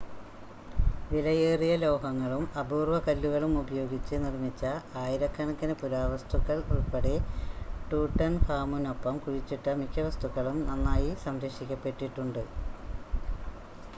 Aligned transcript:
വിലയേറിയ 1.09 1.73
ലോഹങ്ങളും 1.81 2.43
അപൂർവ്വ 2.61 2.99
കല്ലുകളും 2.99 3.53
ഉപയോഗിച്ച് 3.59 4.15
നിർമ്മിച്ച 4.23 4.63
ആയിരക്കണക്കിന് 5.01 5.75
പുരാവസ്തുക്കൾ 5.81 6.57
ഉൾപ്പടെ 6.71 7.13
ട്യൂട്ടൻഖാമുനൊപ്പം 7.89 9.17
കുഴിച്ചിട്ട 9.19 9.77
മിക്ക 9.81 10.07
വസ്തുക്കളും 10.07 10.59
നന്നായി 10.67 11.13
സംരക്ഷിക്കപ്പെട്ടിട്ടുണ്ട് 11.25 12.43